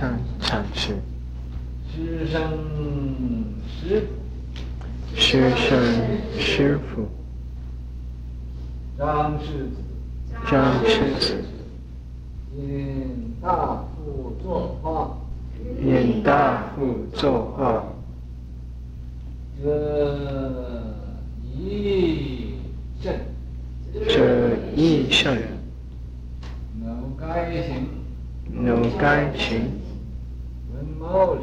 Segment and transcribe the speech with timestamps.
[0.00, 0.96] 上禅师，
[1.92, 2.40] 师生
[3.68, 5.78] 师父，师生
[6.38, 7.06] 师父，
[8.96, 9.76] 张世子，
[10.50, 11.44] 张世子，
[12.56, 15.18] 因大富作画，
[15.84, 17.84] 因大富作画，
[19.62, 19.68] 这
[21.54, 22.54] 一
[23.02, 23.20] 甚，
[24.08, 25.42] 这一甚，
[26.80, 27.86] 能该行，
[28.50, 29.60] 能该行，
[31.10, 31.42] 文茂生，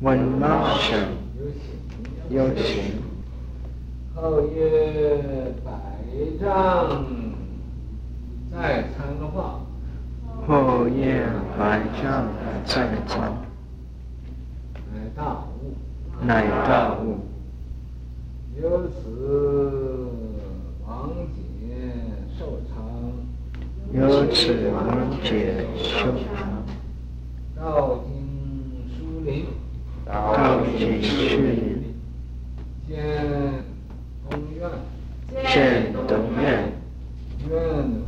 [0.00, 0.98] 文茂生，
[1.38, 2.82] 有行，有行，
[4.12, 5.70] 后曰百
[6.40, 7.06] 丈
[8.50, 9.60] 再参话，
[10.48, 11.24] 后曰
[11.56, 12.26] 百丈
[12.66, 13.32] 再参，
[14.92, 15.72] 乃大悟，
[16.20, 17.20] 乃大悟。
[18.60, 20.08] 由此
[20.84, 21.38] 王解
[22.36, 22.74] 寿昌，
[23.92, 26.64] 由此王解寿昌，
[27.54, 28.00] 道
[29.28, 29.44] 经书林，
[30.06, 31.12] 道经书
[31.42, 31.84] 林，
[32.88, 32.96] 见
[34.30, 34.70] 东院，
[35.52, 36.08] 见东
[36.40, 36.72] 院，
[37.50, 37.52] 愿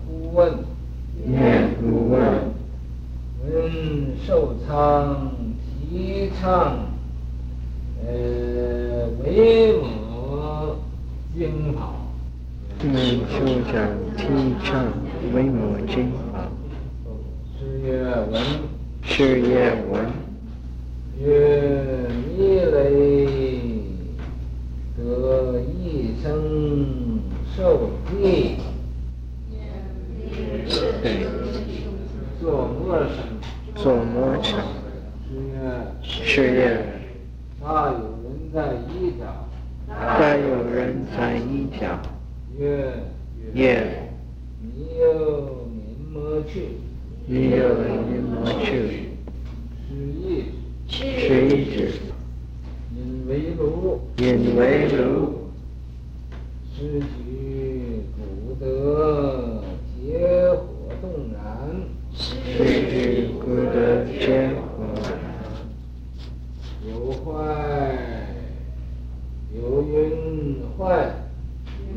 [0.07, 0.41] 忽问，
[1.27, 2.23] 愿忽问，
[3.45, 6.87] 闻寿昌提倡，
[8.07, 8.11] 呃，
[9.23, 10.77] 维摩
[11.37, 11.93] 经法，
[12.83, 12.95] 闻
[13.29, 13.75] 寿昌
[14.17, 14.25] 提
[14.65, 14.87] 倡
[15.35, 16.49] 维摩经法，
[17.59, 17.91] 是曰
[18.31, 18.43] 闻，
[19.03, 20.07] 是曰闻，
[21.23, 22.79] 曰弥雷
[24.97, 27.21] 得一生
[27.55, 28.57] 受记，
[31.03, 31.05] 对，
[32.41, 33.13] 作魔生，
[33.75, 33.87] 作
[34.43, 34.57] 是
[35.37, 35.53] 曰
[36.03, 36.59] 是曰
[37.63, 38.57] 大有人在
[38.89, 39.23] 一角，
[39.87, 42.01] 大有人在一角，
[42.59, 42.95] 曰
[43.53, 44.09] 曰
[44.63, 45.79] 你有明
[46.15, 46.81] 魔去，
[47.27, 47.75] 你有
[48.09, 49.11] 明魔去，
[50.91, 51.89] 是意，是意指，
[52.97, 54.99] 引为炉，引为炉，
[58.17, 59.63] 古德
[59.97, 60.03] 结
[60.51, 60.63] 火
[61.01, 61.39] 动燃，
[62.13, 62.35] 是
[62.91, 64.19] 举古德结
[64.49, 64.61] 火
[64.97, 65.03] 燃。
[66.89, 67.31] 有坏，
[69.55, 69.95] 有云
[70.77, 71.15] 坏，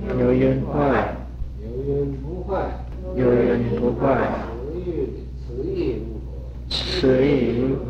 [0.08, 1.18] 有云坏，
[1.60, 2.52] 有云不坏，
[3.16, 3.42] 有云
[3.80, 4.06] 不坏，
[5.42, 6.70] 此意如何？
[6.70, 7.28] 此意
[7.58, 7.62] 如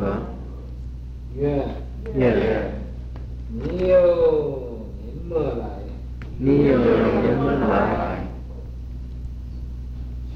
[1.36, 1.66] 曰
[2.14, 2.70] 曰
[3.50, 3.92] 你有
[5.02, 5.62] 您么来？
[6.36, 8.18] 你有人来，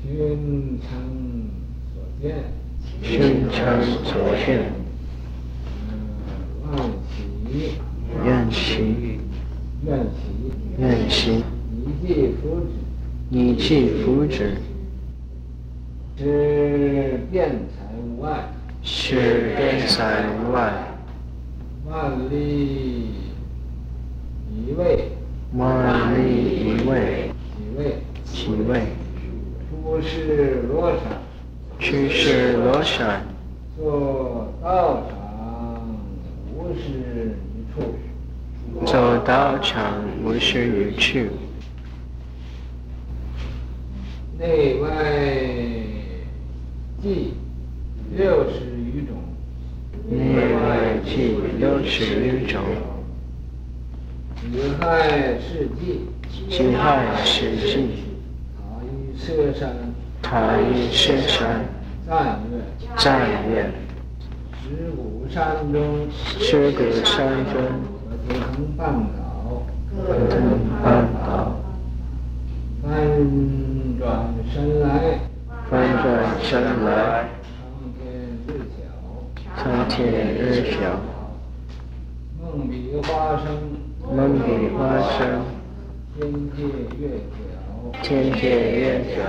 [0.01, 0.89] 寻常
[1.93, 2.45] 所见，
[3.03, 4.15] 寻常所
[4.47, 4.73] 见，
[8.25, 9.19] 愿其
[9.85, 10.15] 愿其，
[10.79, 11.45] 愿其
[11.83, 12.69] 以济福祉，
[13.31, 13.67] 以济
[14.05, 14.53] 福祉，
[16.17, 18.49] 是辩才无碍，
[18.83, 20.97] 是辩才无碍，
[21.89, 23.11] 万利
[24.49, 25.11] 一位，
[25.55, 27.97] 万利一位，几位？
[28.25, 28.83] 其位？
[29.81, 31.01] 出世罗山，
[31.79, 33.27] 出世罗山，
[33.77, 35.99] 做道场
[36.55, 37.33] 无失于
[37.75, 41.19] 处，走道场无失于处，
[44.39, 44.91] 内外
[47.03, 47.33] 计
[48.15, 49.17] 六十余种，
[50.11, 52.63] 内外计六十余种，
[54.41, 54.47] 己
[54.81, 54.87] 亥
[55.41, 56.09] 世纪，
[56.49, 57.91] 己亥世纪，
[58.63, 59.69] 塔于舍山，
[60.23, 61.65] 塔于舍山，
[62.07, 62.55] 赞曰，
[62.97, 63.19] 赞
[63.51, 63.71] 曰，
[64.63, 67.53] 石鼓山中，石鼓山中，
[68.07, 68.17] 可
[68.55, 69.67] 曾半岛，
[70.07, 70.35] 可曾
[70.83, 71.27] 半岛，
[72.83, 72.89] 翻
[73.99, 74.07] 转
[74.55, 75.19] 身来，
[75.69, 76.07] 翻转
[76.41, 77.59] 身来，苍
[77.99, 78.07] 天
[78.47, 78.49] 日
[78.79, 78.81] 晓，
[79.57, 79.99] 苍天
[80.33, 80.79] 日晓，
[82.41, 83.47] 梦比花生，
[84.11, 85.45] 梦比花生，
[86.17, 86.63] 天界
[86.99, 89.21] 月晓，天界月晓，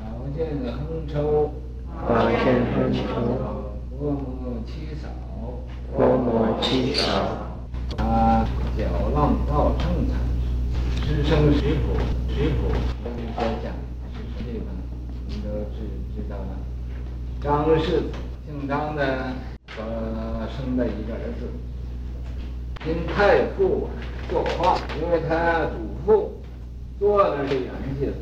[0.00, 0.04] 宝
[0.34, 0.40] 剑
[0.72, 1.52] 横抽，
[2.08, 2.98] 宝剑横抽，
[3.90, 4.24] 佛摩
[4.66, 5.08] 七扫，
[5.94, 7.04] 佛摩七扫，
[8.02, 8.48] 啊，
[8.78, 8.80] 皎
[9.14, 10.16] 浪道圣禅
[11.06, 11.84] 师，师生食谱，
[12.34, 12.72] 食谱
[13.04, 13.20] 跟你
[13.62, 13.70] 讲
[14.14, 14.66] 是什么地方，
[15.28, 15.76] 你都知
[16.16, 16.56] 知道了。
[17.42, 17.46] 张
[17.78, 18.04] 氏
[18.46, 19.32] 姓张的
[19.68, 19.84] 所
[20.56, 21.46] 生的一个儿子，
[22.84, 23.88] 听太傅
[24.30, 25.76] 作画，因为他祖
[26.06, 26.40] 父
[26.98, 28.12] 做了这个东西，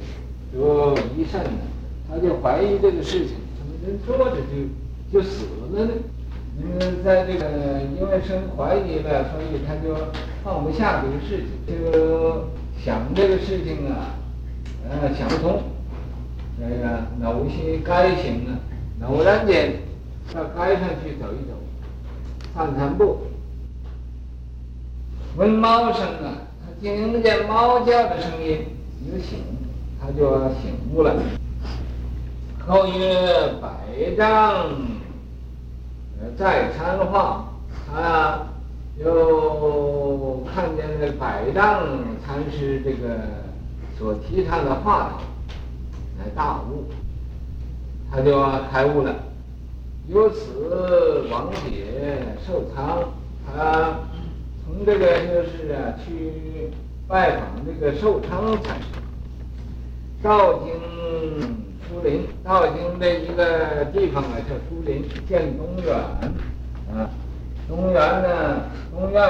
[0.52, 1.60] 就一甚呢，
[2.08, 5.92] 他就怀疑这个事情，怎么人坐着就就死了呢？
[6.58, 9.94] 因为在这个因为生怀疑了，所以他就
[10.42, 12.46] 放不下这个事情，就
[12.82, 14.16] 想这个事情啊，
[14.88, 15.62] 呃，想不通，
[16.58, 18.56] 这个恼心该行啊，
[19.06, 19.74] 偶然间。
[20.34, 21.54] 到街上去走一走，
[22.52, 23.18] 散散步。
[25.36, 28.64] 闻猫声啊，他听见猫叫的声音，
[29.04, 29.38] 就醒，
[30.00, 31.14] 他就醒悟了。
[32.66, 34.64] 后曰：“百丈
[36.18, 37.50] 呃在参话，
[37.86, 38.46] 他
[38.98, 41.86] 又看见那百丈
[42.24, 43.20] 禅师这个
[43.98, 45.24] 所提倡的话头，
[46.18, 46.86] 来大悟，
[48.10, 48.42] 他就
[48.72, 49.14] 开悟了。
[50.08, 53.00] 由此王解寿仓，
[53.54, 53.98] 他。”
[54.66, 56.70] 从这个就是啊，去
[57.06, 58.86] 拜访这个寿昌禅师。
[60.22, 60.72] 道经
[61.88, 67.08] 出林，道经的一个地方啊，叫出林，建东院啊。
[67.68, 69.22] 东院呢，东院，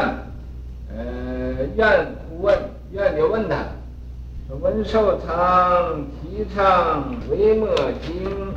[0.95, 2.07] 呃，院
[2.41, 2.59] 问
[2.93, 3.57] 院就问他，
[4.49, 7.69] 说闻寿昌提倡维摩
[8.01, 8.55] 经，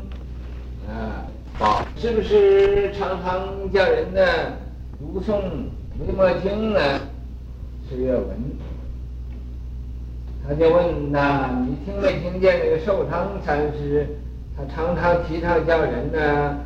[0.88, 1.28] 啊，
[1.58, 4.22] 好，是不是常常叫人呢
[4.98, 5.42] 读诵？
[6.00, 6.80] 维摩经呢
[7.90, 8.28] 是要闻，
[10.48, 14.07] 他就问他：“你听没听见那个寿仓禅师？
[14.56, 16.57] 他常常提倡叫人呢，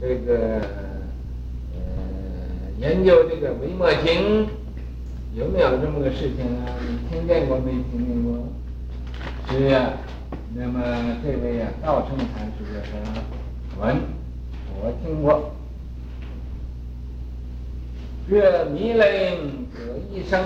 [0.00, 0.60] 这个
[1.74, 1.80] 呃
[2.80, 4.48] 研究这个维摩经，
[5.34, 6.74] 有没有这么个事情啊？
[6.80, 8.42] 你听见过没听见过？”
[9.48, 9.92] 是呀，
[10.54, 10.80] 那么
[11.22, 12.98] 这位啊，道成禅师就说
[13.80, 13.96] ：“闻，
[14.82, 15.52] 我听过。”
[18.32, 19.04] 这弥勒
[19.74, 20.40] 得一生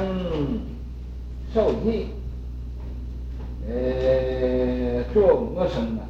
[1.54, 2.08] 受记，
[3.68, 6.02] 呃，做魔生的。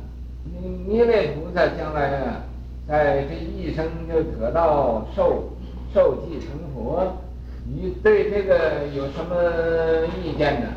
[0.46, 2.44] 弥弥勒菩萨将来啊，
[2.88, 5.50] 在这一生就得到受
[5.92, 7.18] 受记成佛。
[7.66, 10.68] 你对这个有什么意见呢？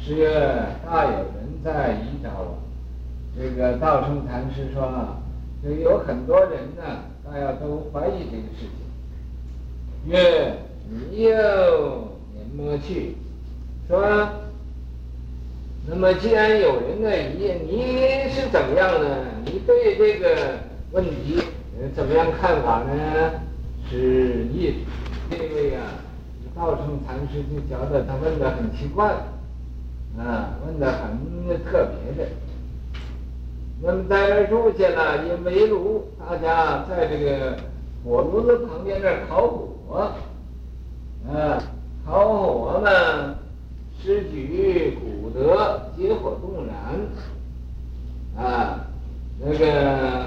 [0.00, 0.24] 是
[0.84, 2.58] 大有人在疑找我。
[3.38, 4.90] 这个道生禅师说，
[5.62, 8.87] 就有很多人呢，大家都怀疑这个事情。
[10.08, 10.56] 月：
[10.88, 13.14] 你又怎么去？
[13.86, 14.02] 说，
[15.86, 19.06] 那么既然有人的疑，你是怎么样呢？
[19.44, 20.58] 你对这个
[20.92, 21.42] 问题
[21.94, 23.32] 怎么样看法呢？
[23.90, 24.74] 是一，
[25.30, 25.82] 这位啊，
[26.56, 29.06] 道成禅师就觉得他问的很奇怪，
[30.18, 31.18] 啊，问的很
[31.64, 32.30] 特别的。
[33.82, 37.56] 那么在这住下了，因为炉，大家在这个
[38.04, 39.68] 火炉子旁边这烤火。
[39.88, 40.12] 火，
[41.32, 41.62] 啊，
[42.04, 43.38] 烤火呢，
[44.00, 46.74] 施举古德，结火动燃，
[48.44, 48.86] 啊，
[49.40, 50.24] 那个，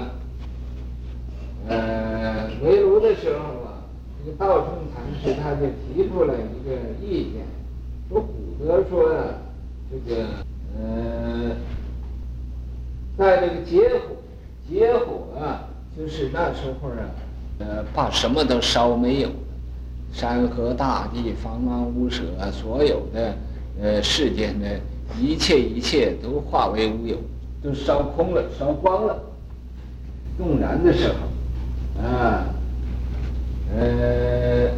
[1.68, 3.86] 呃，围炉的时候啊，
[4.24, 7.44] 这个道成禅师他就提出了一个意见，
[8.10, 9.24] 说古德说啊，
[9.90, 10.26] 这个，
[10.76, 11.56] 呃，
[13.16, 14.16] 在这个结火，
[14.68, 17.06] 结火啊，就是那时候啊，
[17.60, 19.28] 呃，把什么都烧没有。
[20.12, 22.22] 山河大地、房房屋舍，
[22.52, 23.34] 所有的
[23.80, 24.78] 呃世间的
[25.18, 27.16] 一切一切都化为乌有，
[27.62, 29.18] 都烧空了、烧光了。
[30.38, 32.46] 动燃的时候，啊，
[33.74, 34.70] 呃，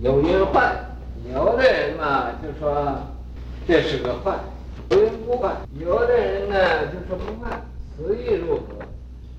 [0.00, 0.76] 有云坏，
[1.32, 2.96] 有的人嘛就说
[3.66, 4.34] 这是个坏；
[4.90, 7.60] 有人不坏，有的人呢就说不坏。
[7.96, 8.62] 此意如何？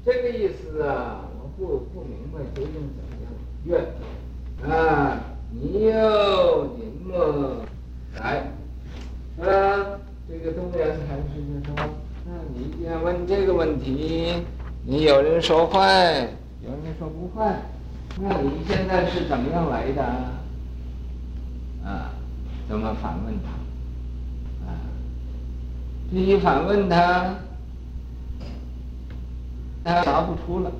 [0.06, 3.13] 这个意思啊，我不不明白究竟怎么。
[3.66, 3.82] 愿
[4.70, 5.18] 啊，
[5.52, 7.62] 你又怎么
[8.20, 8.40] 来？
[9.40, 11.74] 啊，这个东源禅师就说
[12.26, 14.34] ：“那你既然问这个问题，
[14.86, 16.28] 你有人说坏，
[16.62, 17.62] 有人说不坏，
[18.20, 20.04] 那你现在是怎么样来的？
[21.86, 22.12] 啊，
[22.68, 23.50] 怎么反问他？
[24.68, 24.76] 啊，
[26.12, 27.36] 这一反问他，
[29.86, 30.72] 他答不出了。”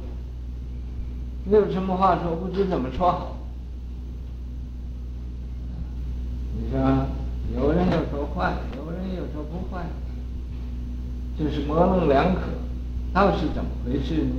[1.46, 3.38] 没有什么话说，不知怎么说好。
[6.56, 6.80] 你说，
[7.54, 9.84] 有人又说坏，有人又说不坏，
[11.38, 12.42] 就是模棱两可，
[13.14, 14.36] 到底是怎么回事呢？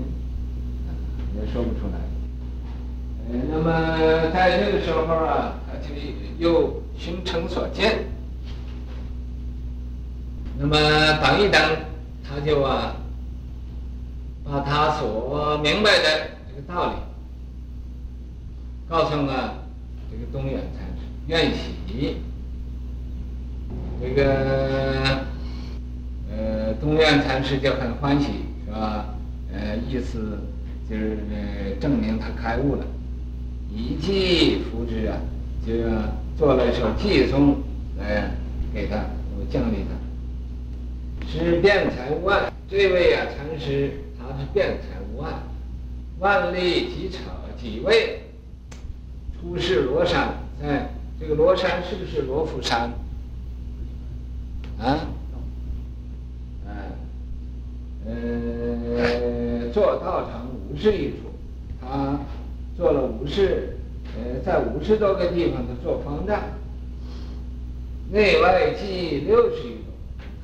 [1.37, 1.99] 也说不出来。
[3.29, 5.95] 呃，那么在这个时候啊，他就
[6.39, 8.07] 又循诚所见。
[10.59, 10.77] 那么
[11.21, 11.61] 等一等，
[12.23, 12.97] 他就啊，
[14.45, 16.31] 把他所明白的。
[16.55, 16.97] 这个道理，
[18.89, 19.65] 告诉了
[20.09, 22.19] 这个东远禅师，愿喜。
[24.01, 25.25] 这个
[26.31, 28.27] 呃，东远禅师就很欢喜，
[28.65, 29.17] 是吧？
[29.53, 30.39] 呃，意思
[30.89, 32.87] 就是呃证明他开悟了，
[33.73, 35.19] 以记付之啊，
[35.67, 35.73] 就
[36.39, 37.57] 做了一首偈颂
[37.99, 38.31] 来
[38.73, 38.97] 给他，
[39.37, 41.27] 我奖励他。
[41.27, 45.33] 是辩才万，这位啊禅师他是辩才万。
[46.19, 47.19] 万历即朝
[47.61, 48.21] 即位，
[49.41, 50.35] 出世罗山。
[50.63, 50.89] 哎，
[51.21, 52.93] 这个罗山是不是罗浮山？
[54.79, 55.09] 啊？
[58.07, 61.33] 呃，做道场五十余处，
[61.81, 62.21] 他
[62.77, 63.79] 做了五十，
[64.15, 66.43] 呃，在五十多个地方都做方丈，
[68.13, 69.87] 内外记六十余种，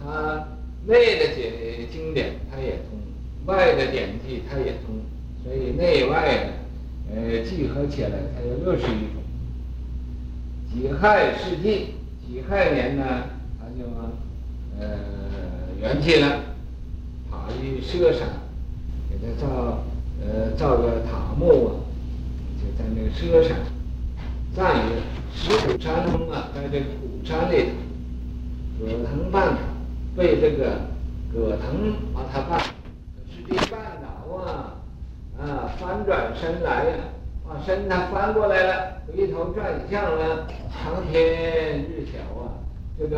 [0.03, 0.49] 他
[0.87, 2.99] 内的经经典他也通，
[3.45, 4.99] 外的典籍他也通，
[5.45, 6.51] 所以内外
[7.11, 9.23] 呃集合起来才有六十余种。
[10.73, 11.95] 己亥世纪，
[12.27, 13.05] 己亥年呢，
[13.59, 13.85] 它就
[14.79, 14.99] 呃
[15.81, 16.43] 圆寂了。
[17.61, 18.29] 去舍山，
[19.09, 19.83] 给他造，
[20.23, 21.69] 呃，造个塔墓啊，
[22.57, 23.59] 就在那个舍山，
[24.55, 24.93] 暂于
[25.35, 27.71] 石鼓山中啊，在这个鼓山里，
[28.79, 29.59] 葛藤办塔，
[30.17, 30.83] 被这个
[31.33, 34.80] 葛藤把它办，可是这绊倒啊，
[35.41, 36.97] 啊，翻转身来呀，
[37.49, 42.53] 把身他翻过来了，回头转向了长天日晓啊，
[42.99, 43.17] 这个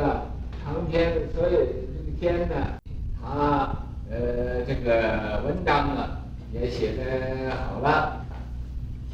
[0.64, 2.54] 长天所有这个天呢，
[3.22, 3.76] 他。
[4.14, 6.20] 呃，这个文章啊
[6.52, 8.20] 也写得好了，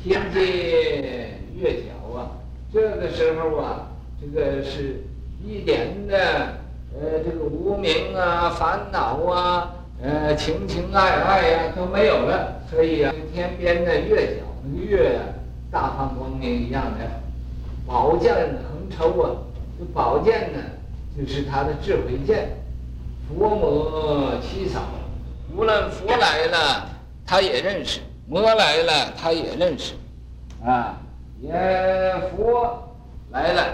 [0.03, 2.33] 天界月晓啊，
[2.73, 5.05] 这个时候啊，这个是
[5.41, 6.17] 一点的
[6.93, 15.23] 呃这个无名啊、烦恼啊、呃情情爱爱呀、都没有了，所以啊，天边的月晓，那个月啊，
[15.71, 17.05] 大放光明一样的，
[17.87, 19.31] 宝剑横抽啊，
[19.79, 20.59] 这宝剑呢，
[21.17, 22.51] 就是他的智慧剑。
[23.29, 24.81] 佛魔七扫，
[25.55, 26.89] 无论佛来了，
[27.27, 29.93] 他也认识；魔来了，他也认识。
[30.65, 30.97] 啊，
[31.41, 31.53] 也
[32.31, 32.89] 佛
[33.31, 33.65] 来了，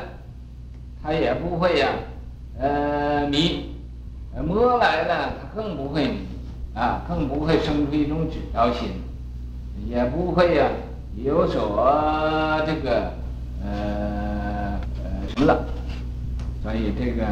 [1.03, 1.89] 他也不会呀、
[2.59, 3.74] 呃迷；
[4.43, 6.19] 魔来了，他更不会迷，
[6.75, 8.89] 啊，更不会生出一种执着心，
[9.89, 10.71] 也不会呀、啊，
[11.23, 13.13] 有所这个
[13.65, 15.65] 呃呃什么了。
[16.63, 17.25] 所以这个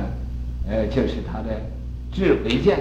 [0.69, 1.49] 呃，就是他的。
[2.15, 2.79] 智慧剑，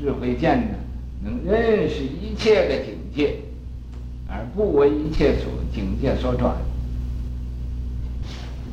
[0.00, 0.74] 智慧剑呢，
[1.22, 3.36] 能认识一切的境界，
[4.26, 6.56] 而不为一切所境界所转。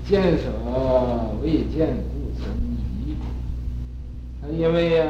[0.07, 1.97] 见所未见，
[4.51, 5.05] 因为呀、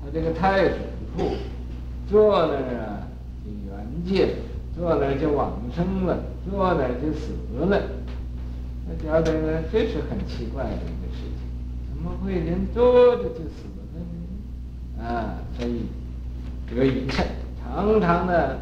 [0.00, 0.74] 他这个太祖
[1.16, 1.30] 父
[2.08, 3.06] 坐那儿啊，
[3.44, 3.72] 就圆
[4.06, 4.32] 寂了，
[4.76, 6.18] 坐那儿就往生了，
[6.48, 7.82] 坐那儿就死了。
[8.84, 11.32] 他觉得呢，这是很奇怪的一个事情。
[11.88, 14.00] 怎么会人坐着就死了呢？
[15.06, 15.86] 啊，所以
[16.74, 17.24] 得一切
[17.62, 18.58] 常常的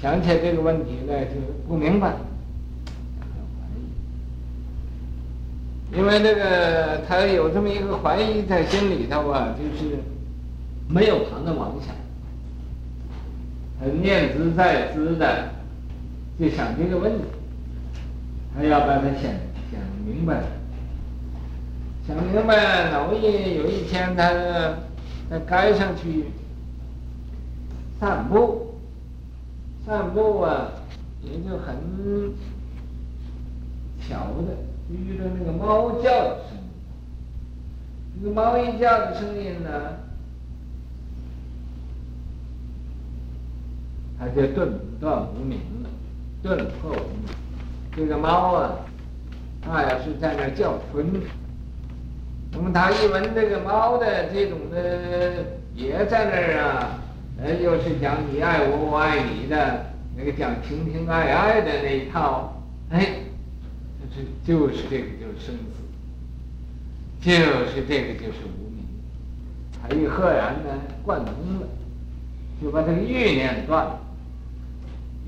[0.00, 1.32] 想起这个问题来就
[1.66, 2.10] 不明白，
[3.18, 3.80] 很怀疑。
[5.96, 9.96] 因为那个他有这么一个怀疑在心里头啊，就是
[10.88, 11.94] 没有旁的妄想，
[13.78, 15.50] 他念兹在兹的
[16.38, 17.24] 就想这个问题，
[18.54, 19.22] 他要把它想
[19.70, 20.42] 想明白。
[22.06, 24.30] 想明白，容易有一天他
[25.30, 26.26] 在街上去
[27.98, 28.74] 散步，
[29.86, 30.72] 散步啊，
[31.22, 31.76] 也就很
[34.06, 34.54] 巧的
[34.88, 36.64] 就遇到那个猫叫的声音。
[38.20, 39.70] 这个猫一叫的声音呢，
[44.18, 45.90] 他就顿断无明了，
[46.42, 47.34] 顿破无明。
[47.96, 48.72] 这个猫啊，
[49.62, 51.06] 它要是在那叫春。
[52.52, 57.00] 那么他一闻这个猫的这种的也在那儿啊，
[57.42, 59.86] 呃，又是讲你爱我，我爱你的
[60.16, 63.23] 那个讲情情爱爱的那一套，哎，
[64.14, 65.82] 是就是这个就是生死，
[67.20, 68.86] 就是这个就是无明，
[69.82, 71.66] 他一赫然呢贯通了，
[72.62, 74.00] 就把这个欲念断了，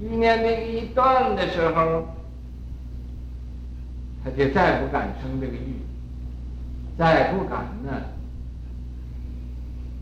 [0.01, 2.07] 欲念那个一断的时候，
[4.23, 5.77] 他就再不敢生这个欲。
[6.99, 7.93] 再不敢呢，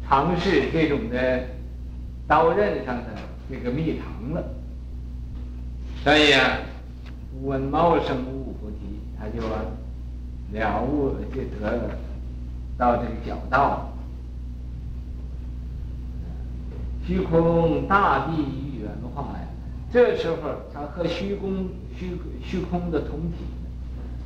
[0.06, 1.44] 尝试这种的
[2.28, 3.06] 刀刃上的
[3.50, 4.44] 这个蜜糖了。
[6.04, 6.58] 所以啊，
[7.42, 8.43] 闻猫声悟菩提，
[9.24, 11.96] 他就了悟，就得
[12.76, 13.90] 到这个小道。
[17.06, 19.48] 虚空大地一元化呀，
[19.90, 20.36] 这时候
[20.72, 23.44] 他和虚空虚虚空的同体，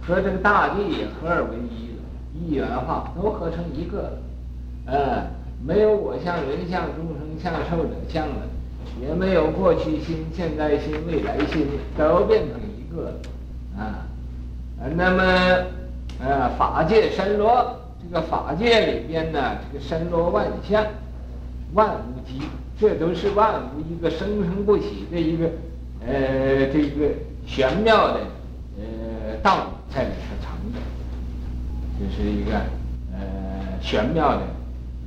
[0.03, 2.03] 和这个大地也合二为一了。
[2.35, 4.19] 一元化都合成一个了，
[4.87, 5.27] 呃，
[5.65, 8.43] 没有我相、人相、众生相、寿者相了，
[9.01, 13.21] 也没有过去心、现在心、未来心，都变成一个了，
[13.77, 14.08] 啊，
[14.97, 15.23] 那么，
[16.21, 20.87] 呃，法界神罗，这个法界里边呢，这个神罗万象，
[21.75, 22.41] 万无极，
[22.81, 25.51] 这都是万物一个生生不息的一个
[26.07, 27.13] 呃这个
[27.45, 28.21] 玄妙的
[28.79, 30.79] 呃道理在里头藏着，
[31.99, 32.55] 这是一个
[33.13, 34.43] 呃玄妙的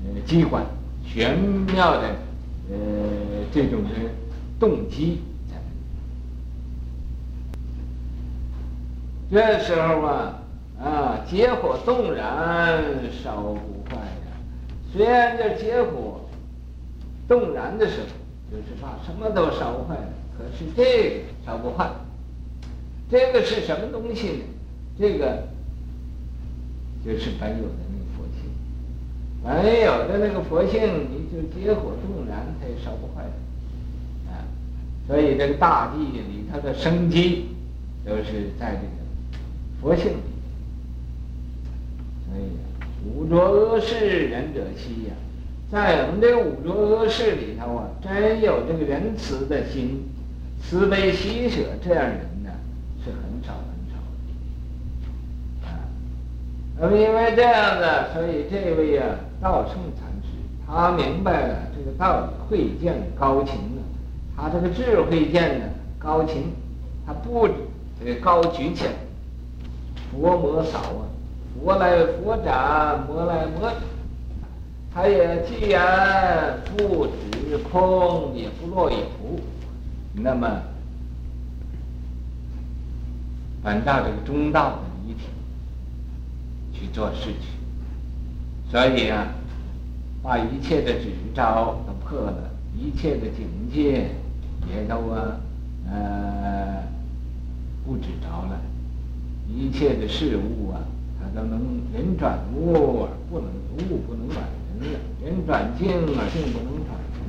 [0.05, 0.65] 呃机关，
[1.05, 1.39] 玄
[1.73, 2.09] 妙的
[2.69, 2.77] 呃
[3.53, 3.89] 这种的
[4.59, 5.63] 动机在里。
[9.31, 10.39] 这时候啊
[10.83, 12.83] 啊，劫火纵然
[13.23, 14.35] 烧不坏呀，
[14.93, 16.19] 虽然这劫火。
[17.27, 18.07] 动燃的时候，
[18.51, 20.09] 就是把什么都烧坏了。
[20.37, 21.89] 可是这个烧不坏，
[23.09, 24.43] 这个是什么东西呢？
[24.99, 25.43] 这个
[27.05, 28.51] 就是本有的那个佛性，
[29.41, 34.33] 本有的那个佛性，你就劫火动燃，它也烧不坏的。
[34.33, 34.43] 啊，
[35.07, 37.45] 所以这个大地里它的生机，
[38.05, 39.00] 都是在这个
[39.81, 40.13] 佛性。
[42.27, 42.43] 所以
[43.05, 45.13] 五浊恶世，仁者稀呀。
[45.71, 50.03] 在我们这五浊恶世里头啊，真有这个仁慈的心、
[50.61, 52.51] 慈悲喜舍这样人呢，
[53.03, 53.97] 是很少很少
[55.63, 55.67] 的。
[55.67, 55.79] 啊，
[56.79, 60.27] 那么因为这样的，所以这位啊道圣禅师，
[60.67, 63.81] 他明白了这个道理，慧见高情了。
[64.35, 65.65] 他这个智慧见呢
[65.97, 66.51] 高情，
[67.05, 67.47] 他不
[67.99, 68.91] 这个高举起来，
[70.11, 71.07] 佛魔少啊，
[71.55, 73.71] 佛来佛斩，魔来魔。
[74.93, 78.97] 他也既然不止空，也不落有，
[80.13, 80.61] 那么
[83.63, 84.77] 反照这个中道的
[85.07, 85.21] 离体
[86.73, 87.49] 去做事情，
[88.69, 89.27] 所以啊，
[90.21, 94.09] 把一切的执着都破了，一切的境界
[94.69, 95.39] 也都啊
[95.89, 96.83] 呃
[97.85, 98.59] 不执着了，
[99.47, 100.81] 一切的事物啊，
[101.19, 101.59] 它都能
[101.93, 103.47] 人转物而不能
[103.89, 104.43] 物不能转。
[104.79, 107.21] 人了；人转境而境不能转人，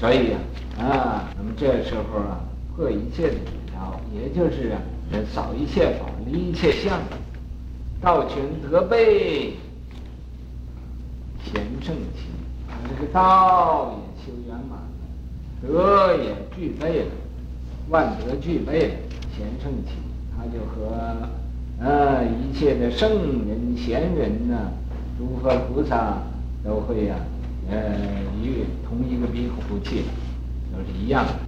[0.00, 2.40] 所以啊，啊，那么这时候啊，
[2.74, 4.80] 破一切的执着，也就是啊，
[5.30, 6.98] 扫一切法，离一切相，
[8.00, 9.52] 道全德备，
[11.44, 12.28] 贤圣齐，
[12.88, 14.88] 这个道也修圆满了，
[15.60, 17.10] 德也具备了，
[17.90, 18.94] 万德具备了，
[19.36, 19.92] 贤圣齐，
[20.44, 20.94] 他就和
[21.80, 23.10] 啊一切的圣
[23.48, 24.72] 人贤人呐、啊，
[25.18, 26.18] 诸佛菩萨。
[26.64, 27.16] 都会呀、
[27.70, 27.94] 呃，
[28.42, 30.04] 与同一个鼻孔出气，
[30.72, 31.43] 都是一样的。